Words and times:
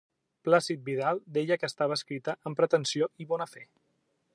Plàcid 0.47 0.81
Vidal 0.87 1.21
deia 1.37 1.59
que 1.63 1.71
estava 1.73 1.99
escrita 2.01 2.37
amb 2.51 2.61
pretensió 2.63 3.15
i 3.27 3.31
bona 3.35 3.53
fe. 3.57 3.69